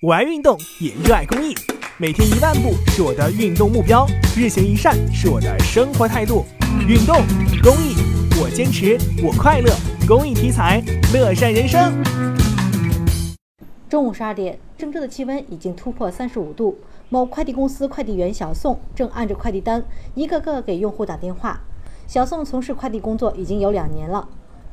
[0.00, 1.52] 我爱运动，也热爱公益。
[1.96, 6.44] 每天一万步是我的运动目标，日行一善是我的生活态度。
[6.86, 7.16] 运动
[7.60, 7.96] 公益，
[8.40, 9.74] 我坚持，我快乐。
[10.06, 10.80] 公益题材，
[11.12, 11.92] 乐善人生。
[13.88, 16.78] 中午十二点，郑州的气温已经突破三十五度。
[17.08, 19.84] 某快递公司快递员小宋正按着快递单，
[20.14, 21.60] 一个个给用户打电话。
[22.06, 24.28] 小宋从事快递工作已经有两年了。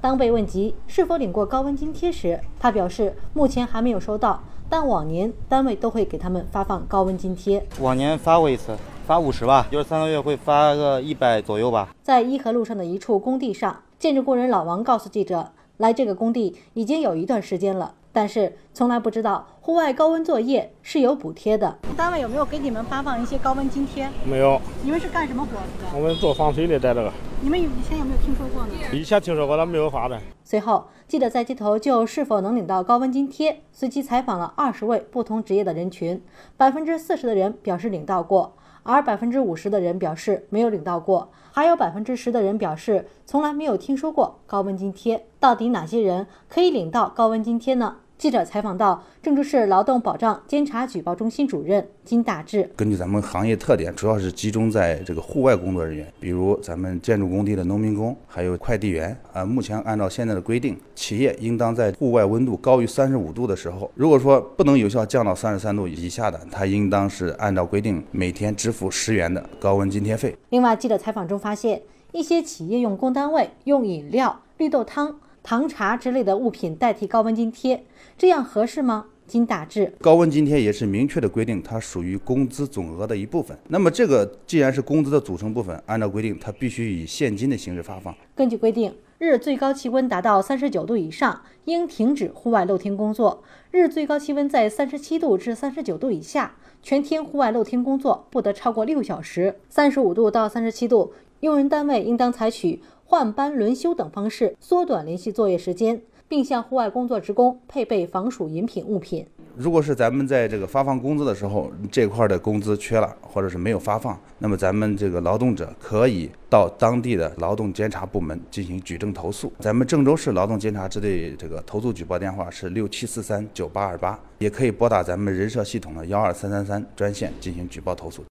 [0.05, 4.39] 当被问及是否领过高温津贴时，他表示目前还没有收到。
[4.69, 11.89] 但往年单位都会给他们发放高温津贴，往年发过一次，发五十吧，就是三个月会发个一百左右吧。
[12.03, 17.95] 在伊河路上的一处工地上，建筑工人老王告诉记者，来这个工地已经有一段时间了。
[18.15, 21.77] 但是从来不知道户外高温作业是有补贴的。
[21.97, 24.09] 单位有没有给你们发放一些高温津贴？
[24.25, 24.57] 没有。
[24.81, 25.93] 你们是干什么活的？
[25.93, 27.11] 我们做防水的，在这个。
[27.41, 28.73] 你们以前有没有听说过呢？
[28.93, 30.17] 以前听说过，但没有发的。
[30.45, 36.23] 随后，记者在街头就是否能领到高温津贴，随机采访了二十位不同职业的人群，
[36.55, 38.53] 百分之四十的人表示领到过。
[38.83, 45.25] 而百分之五十的人表示没有领到过，还有百分之十的人表示从来没有听说过高温津贴。
[45.39, 47.97] 到底哪些人可以领到高温津贴呢？
[48.17, 52.69] 记者采访到郑州市劳动保障监察举报中心主任金大志。
[52.73, 59.15] 根据咱们行业特点，主要是集中在这个户外工作人员，比如咱们建筑工地的农民工，还有快递员。
[59.33, 70.33] 啊，目前按照现在的规定，企业应当在户外温度高于三十五度的时候，如果说不能有效降到三十三度以下的，他应当是按照规定每天支付十元的高温津贴费。
[70.49, 71.81] 另外，记者采访中发现，
[72.13, 75.19] 一些企业用工单位用饮料、绿豆汤。
[75.45, 77.85] 糖茶之类的物品代替高温津贴，
[78.17, 79.05] 这样合适吗？
[79.27, 83.55] 金大志，高温津贴也是明确的规定，它属于工资总额的一部分。
[83.67, 88.15] 那么这个既然是工资的组成部分，按照规定，它必须以现金的形式发放。
[88.33, 99.59] 根据规定，日最高气温达到三十九度以上，应停止户外露天工作；日最高气温在三十七度至三十九度以下，全天户外露天工作不得超过六小时。
[99.69, 102.81] 三十五度到三十七度，用人单位应当采取。
[103.07, 109.25] 换班轮休等方式缩短连续作业时间，并向户外工作职工配备防暑饮品物品。
[109.55, 119.53] 如果是咱们在这个发放工资的时候，这块的工资缺了，或者是没有发放，那么咱们这个劳动者可以到当地的劳动监察部门进行举证投诉。
[119.59, 128.25] 咱们郑州市劳动监察支队这个投诉举报电话是六七四三九八二八，也可以拨打咱们人社系统的幺二三三三专线进行举报投诉。